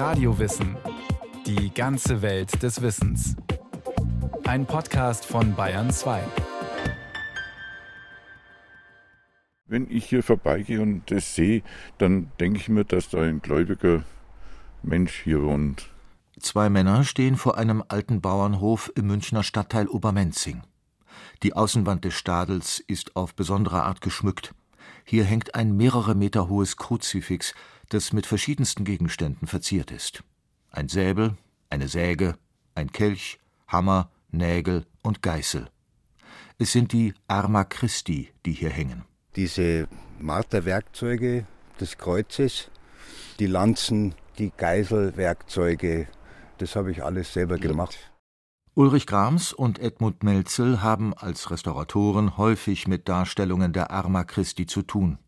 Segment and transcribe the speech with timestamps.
[0.00, 0.78] Radiowissen.
[1.44, 3.36] Die ganze Welt des Wissens.
[4.44, 6.22] Ein Podcast von Bayern 2.
[9.66, 11.62] Wenn ich hier vorbeigehe und das sehe,
[11.98, 14.04] dann denke ich mir, dass da ein gläubiger
[14.82, 15.90] Mensch hier wohnt.
[16.38, 20.62] Zwei Männer stehen vor einem alten Bauernhof im Münchner Stadtteil Obermenzing.
[21.42, 24.54] Die Außenwand des Stadels ist auf besondere Art geschmückt.
[25.04, 27.52] Hier hängt ein mehrere Meter hohes Kruzifix,
[27.90, 30.24] das mit verschiedensten Gegenständen verziert ist.
[30.70, 31.36] Ein Säbel,
[31.68, 32.36] eine Säge,
[32.74, 35.68] ein Kelch, Hammer, Nägel und Geißel.
[36.58, 39.04] Es sind die Arma Christi, die hier hängen.
[39.36, 41.46] Diese Marterwerkzeuge
[41.80, 42.70] des Kreuzes,
[43.38, 46.08] die Lanzen, die Geißelwerkzeuge,
[46.58, 48.10] das habe ich alles selber gemacht.
[48.74, 54.82] Ulrich Grams und Edmund Melzel haben als Restauratoren häufig mit Darstellungen der Arma Christi zu
[54.82, 55.18] tun.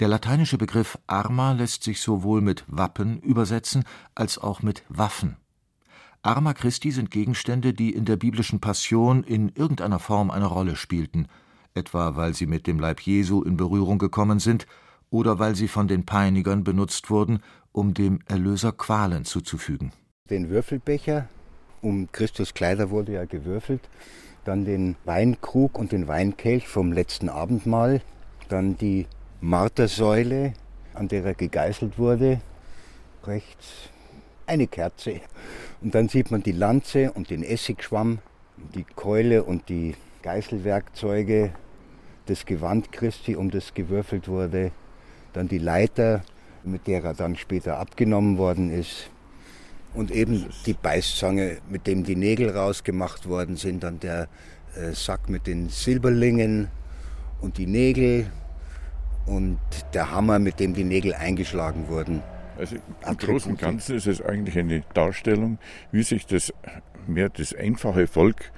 [0.00, 3.84] Der lateinische Begriff Arma lässt sich sowohl mit Wappen übersetzen
[4.14, 5.36] als auch mit Waffen.
[6.22, 11.26] Arma Christi sind Gegenstände, die in der biblischen Passion in irgendeiner Form eine Rolle spielten,
[11.74, 14.66] etwa weil sie mit dem Leib Jesu in Berührung gekommen sind
[15.10, 17.40] oder weil sie von den Peinigern benutzt wurden,
[17.72, 19.92] um dem Erlöser Qualen zuzufügen
[20.30, 21.28] den Würfelbecher,
[21.80, 23.88] um Christus Kleider wurde ja gewürfelt,
[24.44, 28.00] dann den Weinkrug und den Weinkelch vom letzten Abendmahl,
[28.48, 29.06] dann die
[29.40, 30.54] Martersäule,
[30.94, 32.40] an der er gegeißelt wurde,
[33.24, 33.90] rechts
[34.46, 35.20] eine Kerze.
[35.80, 38.18] Und dann sieht man die Lanze und den Essigschwamm,
[38.74, 41.52] die Keule und die Geißelwerkzeuge,
[42.26, 44.72] das Gewand Christi, um das gewürfelt wurde,
[45.32, 46.22] dann die Leiter,
[46.64, 49.10] mit der er dann später abgenommen worden ist,
[49.94, 54.28] und eben die Beißzange, mit dem die Nägel rausgemacht worden sind, dann der
[54.76, 56.68] äh, Sack mit den Silberlingen
[57.40, 58.30] und die Nägel
[59.28, 59.58] und
[59.94, 62.22] der Hammer, mit dem die Nägel eingeschlagen wurden.
[62.56, 62.76] Also
[63.06, 65.58] im Großen und Ganzen ist es eigentlich eine Darstellung,
[65.92, 66.52] wie sich das
[67.06, 68.50] mehr das einfache Volk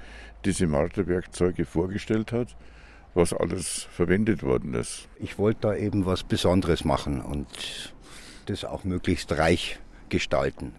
[0.44, 2.56] diese Marterwerkzeuge vorgestellt hat,
[3.14, 5.08] was alles verwendet worden ist.
[5.18, 7.94] Ich wollte da eben was Besonderes machen und
[8.46, 9.78] das auch möglichst reich
[10.08, 10.74] gestalten.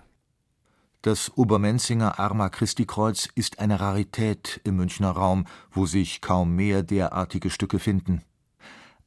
[1.03, 6.84] Das Obermenzinger Arma Christi Kreuz ist eine Rarität im Münchner Raum, wo sich kaum mehr
[6.84, 8.22] derartige Stücke finden.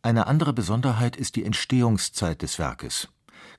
[0.05, 3.09] Eine andere Besonderheit ist die Entstehungszeit des Werkes.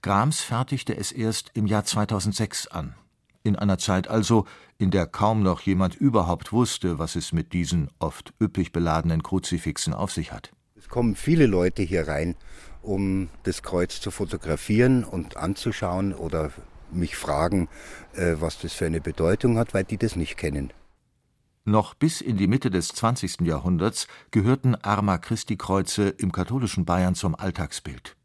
[0.04, 2.94] Grams fertigte es erst im Jahr 2006 an.
[3.42, 4.46] In einer Zeit also,
[4.78, 9.96] in der kaum noch jemand überhaupt wusste, was es mit diesen oft üppig beladenen Kruzifixen
[9.96, 10.52] auf sich hat.
[10.78, 12.36] Es kommen viele Leute hier rein,
[12.84, 16.52] um das Kreuz zu fotografieren und anzuschauen oder
[16.92, 17.70] mich fragen,
[18.14, 20.72] äh, was das für eine Bedeutung hat, weil die das nicht kennen.
[21.68, 23.42] Noch bis in die Mitte des 20.
[23.42, 28.16] Jahrhunderts gehörten Arma Christi Kreuze im katholischen Bayern zum Alltagsbild.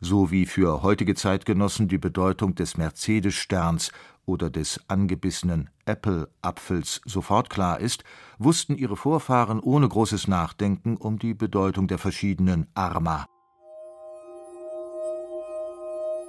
[0.00, 3.92] So wie für heutige Zeitgenossen die Bedeutung des Mercedes-Sterns
[4.24, 8.02] oder des angebissenen Apple-Apfels sofort klar ist,
[8.38, 13.26] wussten ihre Vorfahren ohne großes Nachdenken um die Bedeutung der verschiedenen Arma.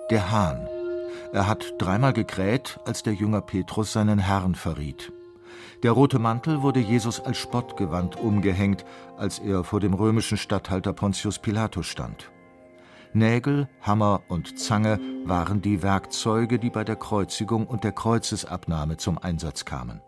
[0.10, 0.68] Der Hahn
[1.34, 5.14] er hat dreimal gekräht, als der Jünger Petrus seinen Herrn verriet.
[5.84, 8.86] Der rote Mantel wurde Jesus als Spottgewand umgehängt,
[9.18, 12.32] als er vor dem römischen Statthalter Pontius Pilatus stand.
[13.14, 19.18] Nägel, Hammer und Zange waren die Werkzeuge, die bei der Kreuzigung und der Kreuzesabnahme zum
[19.18, 20.02] Einsatz kamen.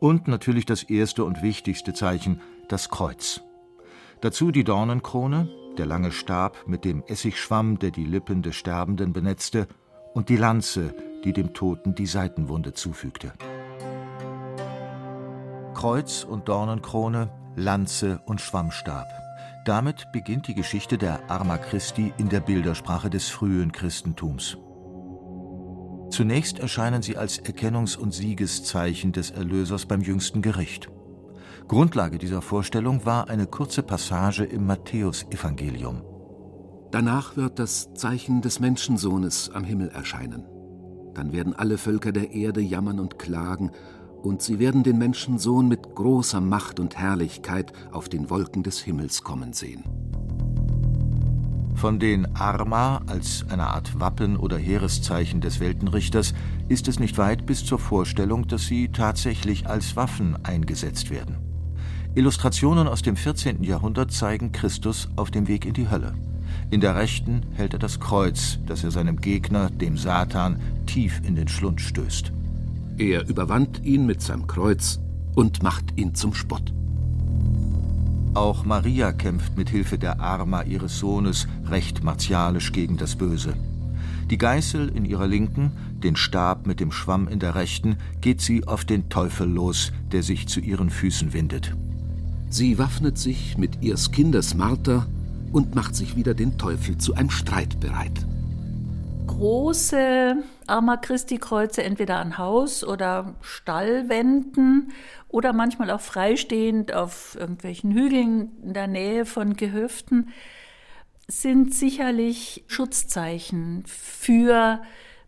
[0.00, 3.42] Und natürlich das erste und wichtigste Zeichen, das Kreuz.
[4.22, 9.68] Dazu die Dornenkrone, der lange Stab mit dem Essigschwamm, der die Lippen des Sterbenden benetzte,
[10.14, 10.94] und die Lanze,
[11.24, 13.32] die dem Toten die Seitenwunde zufügte.
[15.84, 19.06] Kreuz und Dornenkrone, Lanze und Schwammstab.
[19.66, 24.56] Damit beginnt die Geschichte der Arma Christi in der Bildersprache des frühen Christentums.
[26.08, 30.88] Zunächst erscheinen sie als Erkennungs- und Siegeszeichen des Erlösers beim jüngsten Gericht.
[31.68, 36.02] Grundlage dieser Vorstellung war eine kurze Passage im Matthäusevangelium.
[36.92, 40.46] Danach wird das Zeichen des Menschensohnes am Himmel erscheinen.
[41.12, 43.70] Dann werden alle Völker der Erde jammern und klagen,
[44.24, 49.22] und sie werden den Menschensohn mit großer Macht und Herrlichkeit auf den Wolken des Himmels
[49.22, 49.84] kommen sehen.
[51.74, 56.32] Von den Arma als einer Art Wappen oder Heereszeichen des Weltenrichters
[56.68, 61.36] ist es nicht weit bis zur Vorstellung, dass sie tatsächlich als Waffen eingesetzt werden.
[62.14, 63.62] Illustrationen aus dem 14.
[63.62, 66.14] Jahrhundert zeigen Christus auf dem Weg in die Hölle.
[66.70, 71.34] In der rechten hält er das Kreuz, das er seinem Gegner, dem Satan, tief in
[71.34, 72.32] den Schlund stößt.
[72.96, 75.00] Er überwand ihn mit seinem Kreuz
[75.34, 76.72] und macht ihn zum Spott.
[78.34, 83.54] Auch Maria kämpft mit Hilfe der Arma ihres Sohnes recht martialisch gegen das Böse.
[84.30, 88.66] Die Geißel in ihrer linken, den Stab mit dem Schwamm in der rechten, geht sie
[88.66, 91.76] auf den Teufel los, der sich zu ihren Füßen windet.
[92.48, 95.06] Sie waffnet sich mit ihres Kindes Martha
[95.52, 98.24] und macht sich wieder den Teufel zu einem Streit bereit.
[99.36, 100.36] Große
[100.68, 104.92] Arma Christi Kreuze entweder an Haus- oder Stallwänden
[105.28, 110.28] oder manchmal auch freistehend auf irgendwelchen Hügeln in der Nähe von Gehöften
[111.26, 114.80] sind sicherlich Schutzzeichen für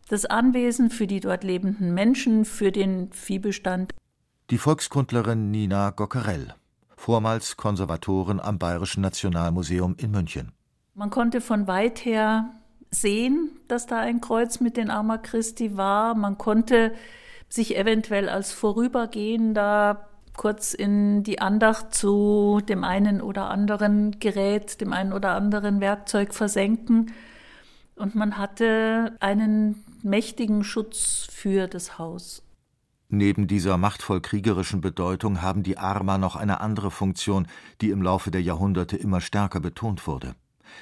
[0.08, 3.92] das Anwesen, für die dort lebenden Menschen, für den Viehbestand.
[4.50, 6.54] Die Volkskundlerin Nina Gockerell,
[6.96, 10.52] vormals Konservatorin am Bayerischen Nationalmuseum in München.
[10.94, 12.52] Man konnte von weit her
[13.00, 16.14] sehen, dass da ein Kreuz mit den Arma Christi war.
[16.14, 16.92] Man konnte
[17.48, 24.92] sich eventuell als Vorübergehender kurz in die Andacht zu dem einen oder anderen Gerät, dem
[24.92, 27.12] einen oder anderen Werkzeug versenken.
[27.94, 32.42] Und man hatte einen mächtigen Schutz für das Haus.
[33.08, 37.46] Neben dieser machtvoll kriegerischen Bedeutung haben die Arma noch eine andere Funktion,
[37.80, 40.34] die im Laufe der Jahrhunderte immer stärker betont wurde.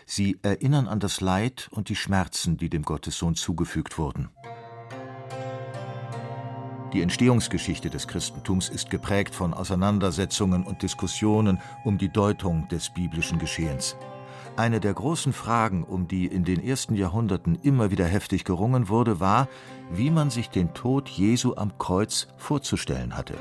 [0.07, 4.31] Sie erinnern an das Leid und die Schmerzen, die dem Gottessohn zugefügt wurden.
[6.95, 13.41] Die Entstehungsgeschichte des Christentums ist geprägt von Auseinandersetzungen und Diskussionen um die Deutung des biblischen
[13.41, 13.97] Geschehens.
[14.57, 19.19] Eine der großen Fragen, um die in den ersten Jahrhunderten immer wieder heftig gerungen wurde,
[19.19, 19.49] war,
[19.91, 23.35] wie man sich den Tod Jesu am Kreuz vorzustellen hatte.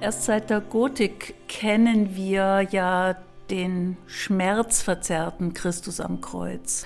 [0.00, 3.16] Erst seit der Gotik kennen wir ja
[3.50, 6.84] den schmerzverzerrten Christus am Kreuz,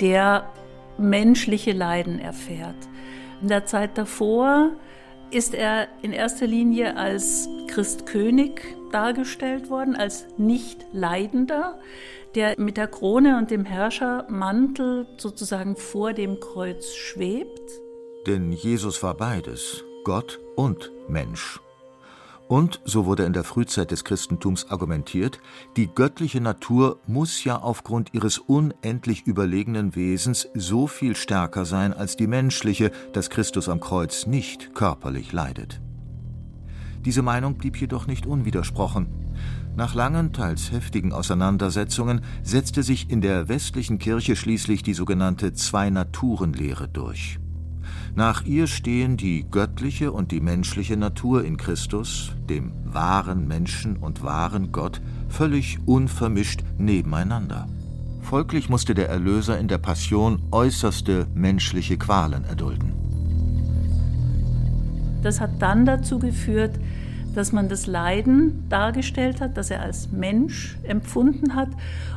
[0.00, 0.50] der
[0.98, 2.76] menschliche Leiden erfährt.
[3.42, 4.72] In der Zeit davor
[5.30, 8.60] ist er in erster Linie als Christkönig
[8.90, 11.78] dargestellt worden, als nicht Leidender,
[12.34, 17.70] der mit der Krone und dem Herrschermantel sozusagen vor dem Kreuz schwebt.
[18.26, 21.60] Denn Jesus war beides, Gott und Mensch.
[22.50, 25.38] Und, so wurde in der Frühzeit des Christentums argumentiert,
[25.76, 32.16] die göttliche Natur muss ja aufgrund ihres unendlich überlegenen Wesens so viel stärker sein als
[32.16, 35.80] die menschliche, dass Christus am Kreuz nicht körperlich leidet.
[37.04, 39.06] Diese Meinung blieb jedoch nicht unwidersprochen.
[39.76, 46.88] Nach langen, teils heftigen Auseinandersetzungen setzte sich in der westlichen Kirche schließlich die sogenannte Zwei-Naturen-Lehre
[46.88, 47.39] durch.
[48.20, 54.22] Nach ihr stehen die göttliche und die menschliche Natur in Christus, dem wahren Menschen und
[54.22, 55.00] wahren Gott,
[55.30, 57.66] völlig unvermischt nebeneinander.
[58.20, 62.92] Folglich musste der Erlöser in der Passion äußerste menschliche Qualen erdulden.
[65.22, 66.78] Das hat dann dazu geführt,
[67.34, 71.70] dass man das Leiden dargestellt hat, dass er als Mensch empfunden hat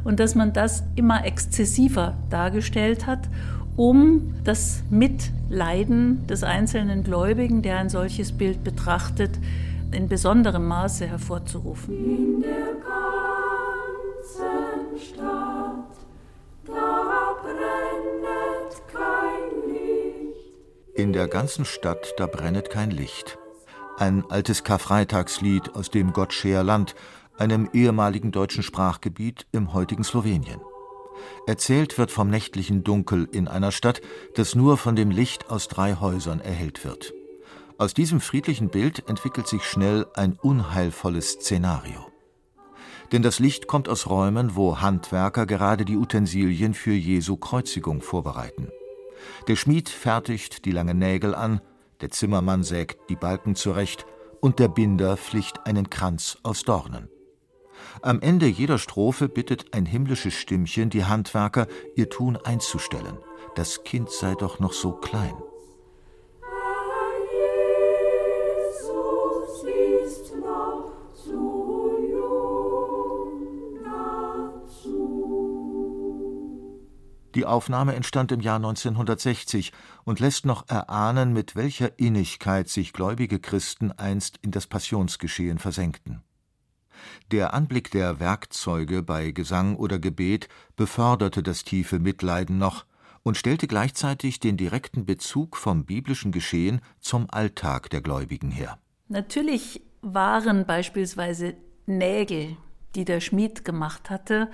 [0.03, 3.29] und dass man das immer exzessiver dargestellt hat
[3.75, 9.37] um das Mitleiden des einzelnen Gläubigen, der ein solches Bild betrachtet,
[9.91, 11.95] in besonderem Maße hervorzurufen.
[11.95, 12.93] In der ganzen
[14.99, 15.95] Stadt,
[16.65, 20.95] da brennet kein Licht.
[20.95, 23.39] In der ganzen Stadt, da brennet kein Licht.
[23.97, 26.95] Ein altes Karfreitagslied aus dem Gottscheer Land,
[27.37, 30.61] einem ehemaligen deutschen Sprachgebiet im heutigen Slowenien.
[31.47, 34.01] Erzählt wird vom nächtlichen Dunkel in einer Stadt,
[34.35, 37.13] das nur von dem Licht aus drei Häusern erhellt wird.
[37.77, 42.07] Aus diesem friedlichen Bild entwickelt sich schnell ein unheilvolles Szenario.
[43.11, 48.69] Denn das Licht kommt aus Räumen, wo Handwerker gerade die Utensilien für Jesu Kreuzigung vorbereiten.
[49.47, 51.61] Der Schmied fertigt die langen Nägel an,
[52.01, 54.05] der Zimmermann sägt die Balken zurecht
[54.41, 57.07] und der Binder flicht einen Kranz aus Dornen.
[58.01, 63.17] Am Ende jeder Strophe bittet ein himmlisches Stimmchen die Handwerker, ihr Tun einzustellen.
[63.55, 65.35] Das Kind sei doch noch so klein.
[77.35, 79.71] Die Aufnahme entstand im Jahr 1960
[80.03, 86.23] und lässt noch erahnen, mit welcher Innigkeit sich gläubige Christen einst in das Passionsgeschehen versenkten.
[87.31, 92.85] Der Anblick der Werkzeuge bei Gesang oder Gebet beförderte das tiefe Mitleiden noch
[93.23, 98.77] und stellte gleichzeitig den direkten Bezug vom biblischen Geschehen zum Alltag der Gläubigen her.
[99.07, 101.55] Natürlich waren beispielsweise
[101.85, 102.57] Nägel,
[102.95, 104.49] die der Schmied gemacht hatte,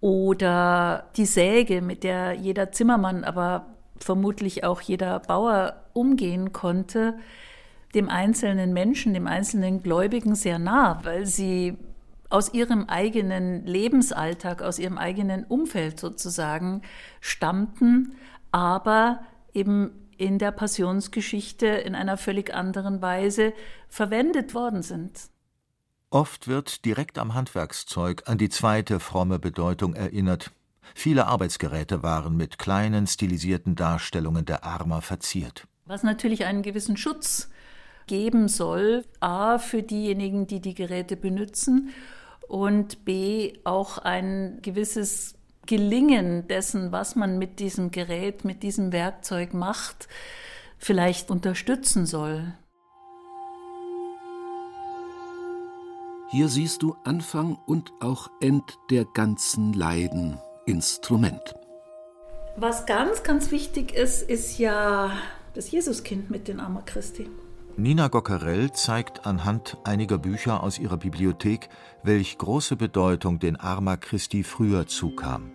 [0.00, 3.66] oder die Säge, mit der jeder Zimmermann, aber
[3.98, 7.18] vermutlich auch jeder Bauer umgehen konnte,
[7.94, 11.76] dem einzelnen Menschen, dem einzelnen Gläubigen sehr nah, weil sie
[12.28, 16.82] aus ihrem eigenen Lebensalltag, aus ihrem eigenen Umfeld sozusagen
[17.20, 18.14] stammten,
[18.52, 19.20] aber
[19.52, 23.52] eben in der Passionsgeschichte in einer völlig anderen Weise
[23.88, 25.30] verwendet worden sind.
[26.10, 30.50] Oft wird direkt am Handwerkszeug an die zweite fromme Bedeutung erinnert.
[30.94, 35.66] Viele Arbeitsgeräte waren mit kleinen stilisierten Darstellungen der Armer verziert.
[35.86, 37.48] Was natürlich einen gewissen Schutz
[38.10, 41.90] geben soll, a für diejenigen, die die Geräte benutzen
[42.48, 45.36] und b auch ein gewisses
[45.66, 50.08] Gelingen dessen, was man mit diesem Gerät, mit diesem Werkzeug macht,
[50.76, 52.52] vielleicht unterstützen soll.
[56.32, 60.36] Hier siehst du Anfang und auch End der ganzen Leiden,
[60.66, 61.54] Instrument.
[62.56, 65.12] Was ganz, ganz wichtig ist, ist ja
[65.54, 67.28] das Jesuskind mit den Armer Christi.
[67.80, 71.70] Nina Gockerell zeigt anhand einiger Bücher aus ihrer Bibliothek,
[72.02, 75.52] welch große Bedeutung den Arma Christi früher zukam.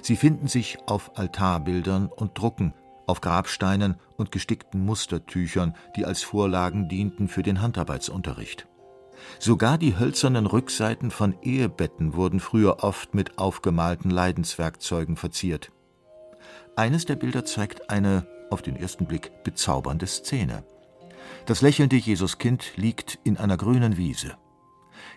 [0.00, 2.72] Sie finden sich auf Altarbildern und Drucken,
[3.06, 8.66] auf Grabsteinen und gestickten Mustertüchern, die als Vorlagen dienten für den Handarbeitsunterricht.
[9.38, 15.72] Sogar die hölzernen Rückseiten von Ehebetten wurden früher oft mit aufgemalten Leidenswerkzeugen verziert.
[16.74, 20.64] Eines der Bilder zeigt eine, auf den ersten Blick, bezaubernde Szene.
[21.46, 24.36] Das lächelnde Jesuskind liegt in einer grünen Wiese.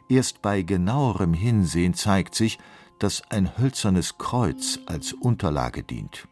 [0.10, 2.60] Erst bei genauerem Hinsehen zeigt sich,
[3.00, 6.28] dass ein hölzernes Kreuz als Unterlage dient.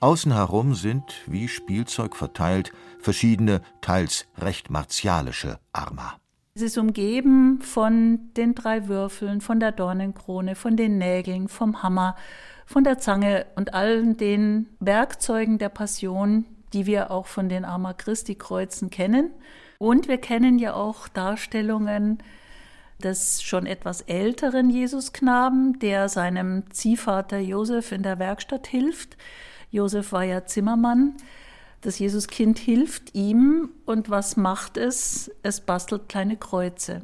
[0.00, 6.18] Außen herum sind, wie Spielzeug verteilt, verschiedene, teils recht martialische Arma.
[6.54, 12.16] Es ist umgeben von den drei Würfeln, von der Dornenkrone, von den Nägeln, vom Hammer,
[12.66, 16.44] von der Zange und allen den Werkzeugen der Passion,
[16.74, 19.30] die wir auch von den Arma Christi Kreuzen kennen.
[19.78, 22.18] Und wir kennen ja auch Darstellungen
[23.02, 29.16] des schon etwas älteren Jesusknaben, der seinem Ziehvater Josef in der Werkstatt hilft.
[29.70, 31.16] Josef war ja Zimmermann.
[31.80, 35.30] Das Jesuskind hilft ihm und was macht es?
[35.42, 37.02] Es bastelt kleine Kreuze.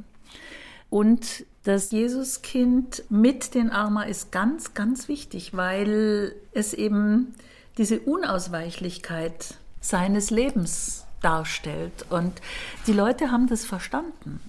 [0.89, 7.35] Und das Jesuskind mit den Arma ist ganz, ganz wichtig, weil es eben
[7.77, 12.07] diese Unausweichlichkeit seines Lebens darstellt.
[12.11, 12.41] Und
[12.87, 14.41] die Leute haben das verstanden.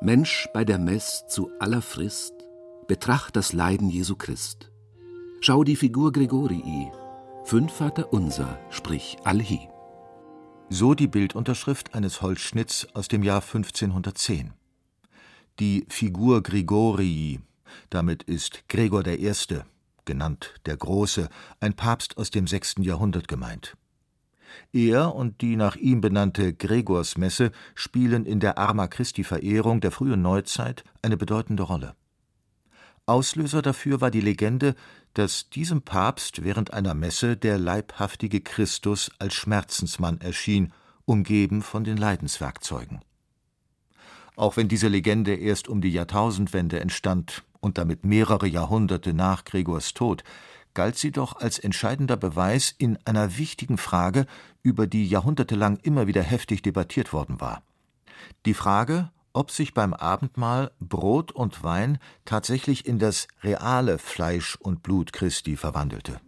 [0.00, 2.34] Mensch bei der Mess zu aller Frist,
[2.86, 4.70] betracht das Leiden Jesu Christ.
[5.40, 6.90] Schau die Figur Gregorii,
[7.44, 9.68] fünf Vater unser, sprich Alhi.
[10.68, 14.52] So die Bildunterschrift eines Holzschnitts aus dem Jahr 1510.
[15.58, 17.40] Die Figur Gregorii,
[17.90, 19.32] damit ist Gregor I.,
[20.06, 21.28] genannt der Große,
[21.60, 23.76] ein Papst aus dem sechsten Jahrhundert gemeint.
[24.72, 30.84] Er und die nach ihm benannte Gregorsmesse spielen in der Arma Christi-Verehrung der frühen Neuzeit
[31.02, 31.94] eine bedeutende Rolle.
[33.06, 34.74] Auslöser dafür war die Legende,
[35.12, 40.72] dass diesem Papst während einer Messe der leibhaftige Christus als Schmerzensmann erschien,
[41.04, 43.00] umgeben von den Leidenswerkzeugen.
[44.36, 49.94] Auch wenn diese Legende erst um die Jahrtausendwende entstand und damit mehrere Jahrhunderte nach Gregors
[49.94, 50.22] Tod,
[50.74, 54.26] galt sie doch als entscheidender Beweis in einer wichtigen Frage,
[54.62, 57.62] über die jahrhundertelang immer wieder heftig debattiert worden war.
[58.44, 64.82] Die Frage, ob sich beim Abendmahl Brot und Wein tatsächlich in das reale Fleisch und
[64.82, 66.20] Blut Christi verwandelte.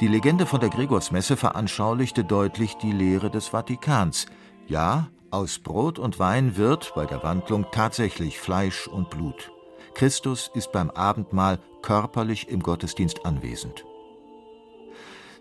[0.00, 4.26] Die Legende von der Gregorsmesse veranschaulichte deutlich die Lehre des Vatikans.
[4.68, 9.52] Ja, aus Brot und Wein wird bei der Wandlung tatsächlich Fleisch und Blut.
[9.94, 13.84] Christus ist beim Abendmahl körperlich im Gottesdienst anwesend.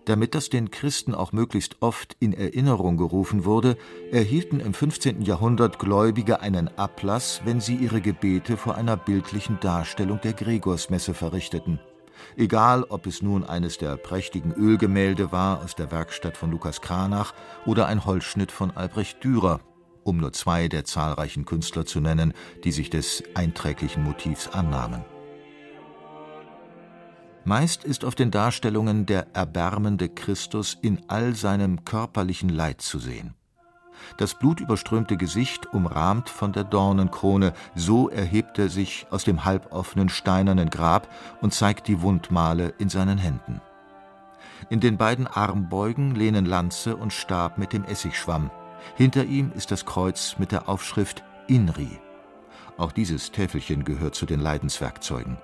[0.05, 3.77] Damit das den Christen auch möglichst oft in Erinnerung gerufen wurde,
[4.11, 5.23] erhielten im 15.
[5.23, 11.79] Jahrhundert Gläubige einen Ablass, wenn sie ihre Gebete vor einer bildlichen Darstellung der Gregorsmesse verrichteten.
[12.37, 17.33] Egal, ob es nun eines der prächtigen Ölgemälde war aus der Werkstatt von Lukas Kranach
[17.65, 19.59] oder ein Holzschnitt von Albrecht Dürer,
[20.03, 25.03] um nur zwei der zahlreichen Künstler zu nennen, die sich des einträglichen Motivs annahmen.
[27.43, 33.35] Meist ist auf den Darstellungen der erbärmende Christus in all seinem körperlichen Leid zu sehen.
[34.17, 40.69] Das blutüberströmte Gesicht umrahmt von der Dornenkrone, so erhebt er sich aus dem halboffenen steinernen
[40.69, 41.07] Grab
[41.41, 43.61] und zeigt die Wundmale in seinen Händen.
[44.69, 48.49] In den beiden Armbeugen lehnen Lanze und Stab mit dem Essigschwamm,
[48.95, 51.99] hinter ihm ist das Kreuz mit der Aufschrift Inri.
[52.77, 55.37] Auch dieses Täfelchen gehört zu den Leidenswerkzeugen.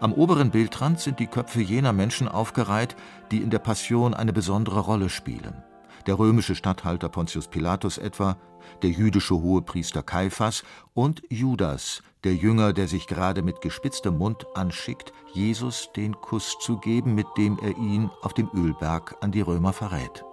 [0.00, 2.96] Am oberen Bildrand sind die Köpfe jener Menschen aufgereiht,
[3.30, 5.62] die in der Passion eine besondere Rolle spielen.
[6.06, 8.36] Der römische Statthalter Pontius Pilatus etwa,
[8.82, 10.62] der jüdische Hohepriester Kaiphas
[10.94, 16.78] und Judas, der Jünger, der sich gerade mit gespitztem Mund anschickt, Jesus den Kuss zu
[16.78, 20.24] geben, mit dem er ihn auf dem Ölberg an die Römer verrät.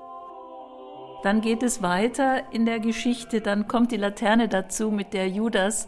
[1.24, 5.88] Dann geht es weiter in der Geschichte, dann kommt die Laterne dazu, mit der Judas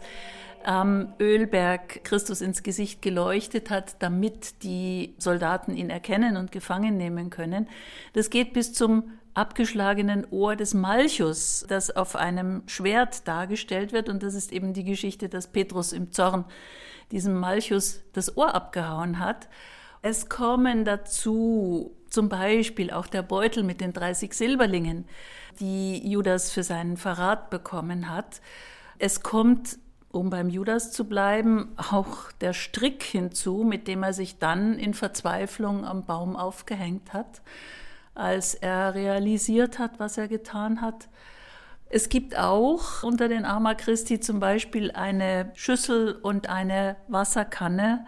[0.64, 7.30] am Ölberg Christus ins Gesicht geleuchtet hat, damit die Soldaten ihn erkennen und gefangen nehmen
[7.30, 7.68] können.
[8.14, 9.04] Das geht bis zum
[9.36, 14.08] abgeschlagenen Ohr des Malchus, das auf einem Schwert dargestellt wird.
[14.08, 16.44] Und das ist eben die Geschichte, dass Petrus im Zorn
[17.12, 19.48] diesem Malchus das Ohr abgehauen hat.
[20.02, 25.04] Es kommen dazu zum Beispiel auch der Beutel mit den 30 Silberlingen,
[25.60, 28.40] die Judas für seinen Verrat bekommen hat.
[28.98, 29.78] Es kommt
[30.12, 34.94] um beim Judas zu bleiben, auch der Strick hinzu, mit dem er sich dann in
[34.94, 37.42] Verzweiflung am Baum aufgehängt hat,
[38.16, 41.08] als er realisiert hat, was er getan hat.
[41.88, 48.04] Es gibt auch unter den Arma Christi zum Beispiel eine Schüssel und eine Wasserkanne,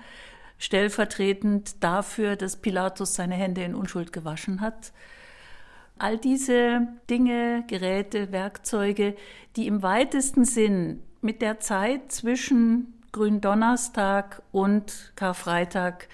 [0.58, 4.92] stellvertretend dafür, dass Pilatus seine Hände in Unschuld gewaschen hat.
[5.98, 9.14] All diese Dinge, Geräte, Werkzeuge,
[9.56, 16.08] die im weitesten Sinn mit der Zeit zwischen Gründonnerstag und Karfreitag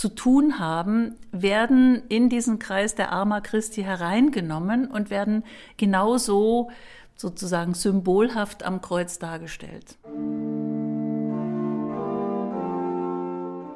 [0.00, 5.44] zu tun haben, werden in diesen Kreis der Arma Christi hereingenommen und werden
[5.76, 6.70] genauso
[7.16, 9.98] sozusagen symbolhaft am Kreuz dargestellt.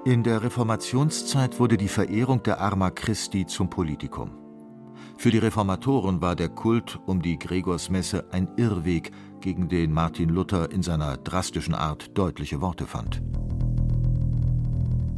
[0.07, 4.31] In der Reformationszeit wurde die Verehrung der Arma Christi zum Politikum.
[5.19, 9.11] Für die Reformatoren war der Kult um die Gregorsmesse ein Irrweg,
[9.43, 13.21] gegen den Martin Luther in seiner drastischen Art deutliche Worte fand.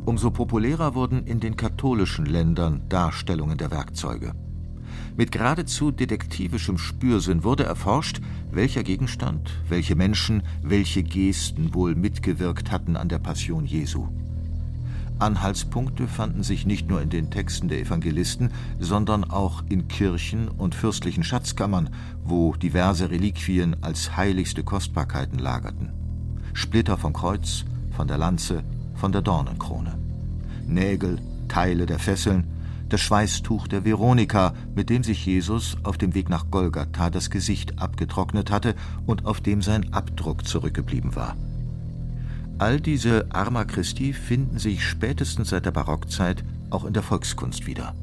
[0.06, 4.34] Umso populärer wurden in den katholischen Ländern Darstellungen der Werkzeuge.
[5.16, 8.20] Mit geradezu detektivischem Spürsinn wurde erforscht,
[8.52, 14.06] welcher Gegenstand, welche Menschen, welche Gesten wohl mitgewirkt hatten an der Passion Jesu.
[15.18, 20.76] Anhaltspunkte fanden sich nicht nur in den Texten der Evangelisten, sondern auch in Kirchen und
[20.76, 21.90] fürstlichen Schatzkammern,
[22.22, 25.90] wo diverse Reliquien als heiligste Kostbarkeiten lagerten.
[26.52, 28.62] Splitter vom Kreuz, von der Lanze,
[28.96, 29.98] von der Dornenkrone.
[30.66, 32.44] Nägel, Teile der Fesseln,
[32.88, 37.80] das Schweißtuch der Veronika, mit dem sich Jesus auf dem Weg nach Golgatha das Gesicht
[37.80, 38.74] abgetrocknet hatte
[39.06, 41.36] und auf dem sein Abdruck zurückgeblieben war.
[42.58, 47.94] All diese Arma Christi finden sich spätestens seit der Barockzeit auch in der Volkskunst wieder.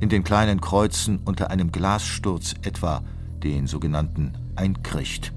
[0.00, 3.02] In den kleinen Kreuzen unter einem Glassturz etwa,
[3.42, 5.32] den sogenannten Einkricht,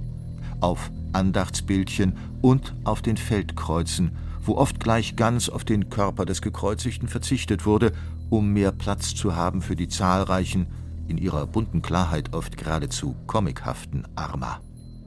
[0.60, 4.12] auf Andachtsbildchen und auf den Feldkreuzen,
[4.44, 7.92] wo oft gleich ganz auf den Körper des Gekreuzigten verzichtet wurde,
[8.30, 10.68] um mehr Platz zu haben für die zahlreichen,
[11.08, 14.62] in ihrer bunten Klarheit oft geradezu komikhaften Arma.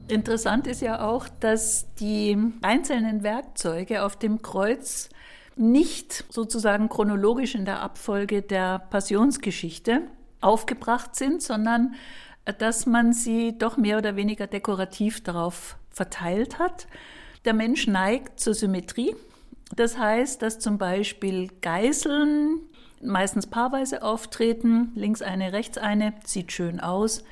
[0.07, 5.09] Interessant ist ja auch, dass die einzelnen Werkzeuge auf dem Kreuz
[5.55, 10.01] nicht sozusagen chronologisch in der Abfolge der Passionsgeschichte
[10.41, 11.95] aufgebracht sind, sondern
[12.59, 16.87] dass man sie doch mehr oder weniger dekorativ darauf verteilt hat.
[17.45, 19.15] Der Mensch neigt zur Symmetrie.
[19.75, 22.59] Das heißt, dass zum Beispiel Geißeln
[23.01, 27.23] meistens paarweise auftreten, links eine, rechts eine, sieht schön aus.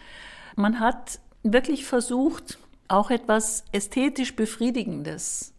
[0.56, 5.54] Man hat wirklich versucht, auch etwas ästhetisch Befriedigendes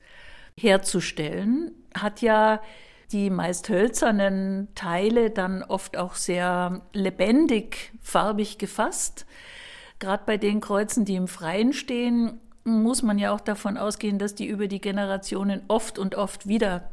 [0.57, 2.61] herzustellen, hat ja
[3.11, 9.27] die meist hölzernen Teile dann oft auch sehr lebendig farbig gefasst.
[9.99, 14.35] Gerade bei den Kreuzen, die im Freien stehen, muss man ja auch davon ausgehen, dass
[14.35, 16.91] die über die Generationen oft und oft wieder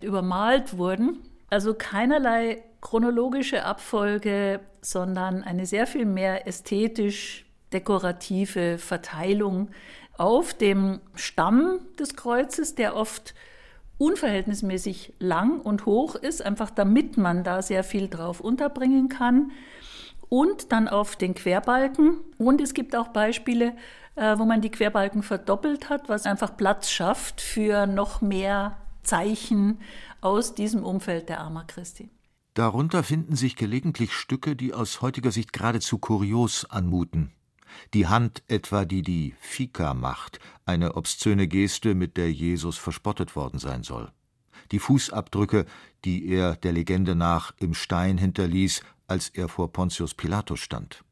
[0.00, 1.18] übermalt wurden.
[1.50, 9.70] Also keinerlei chronologische Abfolge, sondern eine sehr viel mehr ästhetisch dekorative Verteilung
[10.16, 13.34] auf dem Stamm des Kreuzes, der oft
[13.98, 19.50] unverhältnismäßig lang und hoch ist, einfach damit man da sehr viel drauf unterbringen kann.
[20.28, 22.18] Und dann auf den Querbalken.
[22.38, 23.72] Und es gibt auch Beispiele,
[24.16, 29.80] wo man die Querbalken verdoppelt hat, was einfach Platz schafft für noch mehr Zeichen
[30.20, 32.10] aus diesem Umfeld der Arma Christi.
[32.54, 37.32] Darunter finden sich gelegentlich Stücke, die aus heutiger Sicht geradezu kurios anmuten.
[37.94, 43.58] Die Hand etwa, die die Fika macht, eine obszöne Geste, mit der Jesus verspottet worden
[43.58, 44.10] sein soll.
[44.72, 45.66] Die Fußabdrücke,
[46.04, 51.04] die er der Legende nach im Stein hinterließ, als er vor Pontius Pilatus stand.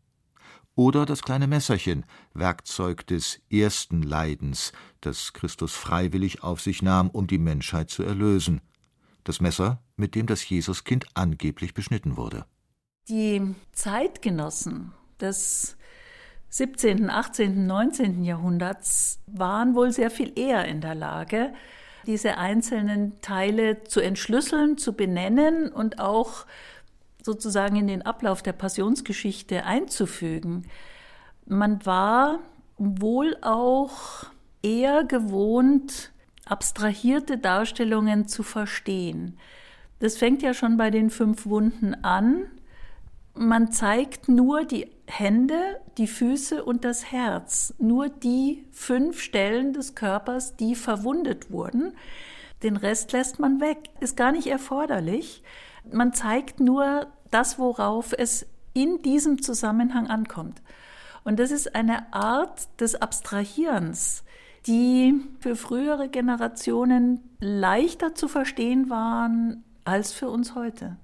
[0.78, 7.26] Oder das kleine Messerchen, Werkzeug des ersten Leidens, das Christus freiwillig auf sich nahm, um
[7.26, 8.60] die Menschheit zu erlösen,
[9.24, 12.46] das Messer, mit dem das Jesuskind angeblich beschnitten wurde.
[13.08, 15.76] Die Zeitgenossen des
[16.50, 18.22] 17., 18., 19.
[18.22, 21.54] Jahrhunderts waren wohl sehr viel eher in der Lage,
[22.06, 26.46] diese einzelnen Teile zu entschlüsseln, zu benennen und auch
[27.22, 30.66] sozusagen in den Ablauf der Passionsgeschichte einzufügen.
[31.46, 32.38] Man war
[32.78, 34.26] wohl auch
[34.62, 36.12] eher gewohnt,
[36.44, 39.36] abstrahierte Darstellungen zu verstehen.
[39.98, 42.46] Das fängt ja schon bei den fünf Wunden an.
[43.34, 49.94] Man zeigt nur die Hände, die Füße und das Herz, nur die fünf Stellen des
[49.94, 51.94] Körpers, die verwundet wurden.
[52.62, 55.42] Den Rest lässt man weg, ist gar nicht erforderlich.
[55.92, 60.62] Man zeigt nur das, worauf es in diesem Zusammenhang ankommt.
[61.24, 64.24] Und das ist eine Art des Abstrahierens,
[64.66, 70.96] die für frühere Generationen leichter zu verstehen waren als für uns heute.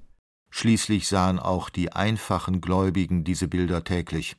[0.50, 4.36] Schließlich sahen auch die einfachen Gläubigen diese Bilder täglich.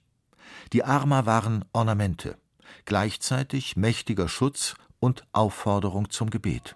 [0.71, 2.37] Die Arma waren Ornamente,
[2.85, 6.75] gleichzeitig mächtiger Schutz und Aufforderung zum Gebet.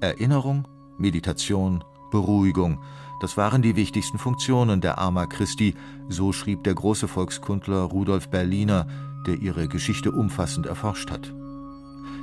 [0.00, 2.78] Erinnerung, Meditation, Beruhigung,
[3.20, 5.74] das waren die wichtigsten Funktionen der Arma Christi,
[6.08, 8.86] so schrieb der große Volkskundler Rudolf Berliner,
[9.26, 11.32] der ihre Geschichte umfassend erforscht hat.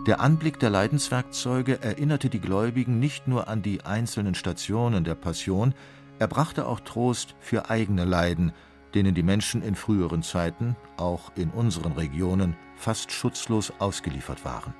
[0.08, 5.76] Der Anblick der Leidenswerkzeuge erinnerte die Gläubigen nicht nur an die einzelnen Stationen der Passion,
[6.17, 8.52] er brachte auch Trost für eigene Leiden,
[8.95, 14.73] denen die Menschen in früheren Zeiten, auch in unseren Regionen, fast schutzlos ausgeliefert waren.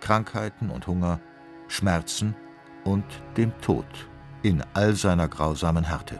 [0.00, 1.20] Krankheiten und Hunger,
[1.66, 2.36] Schmerzen
[2.84, 3.04] und
[3.36, 4.09] dem Tod
[4.42, 6.18] in all seiner grausamen Härte.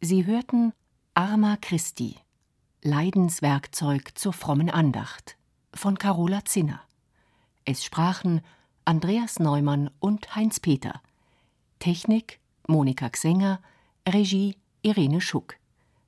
[0.00, 0.72] Sie hörten
[1.14, 2.16] Arma Christi,
[2.82, 5.36] Leidenswerkzeug zur frommen Andacht
[5.74, 6.80] von Carola Zinner.
[7.64, 8.40] Es sprachen
[8.84, 11.02] Andreas Neumann und Heinz Peter.
[11.80, 13.60] Technik Monika Xenger,
[14.08, 15.56] Regie Irene Schuck.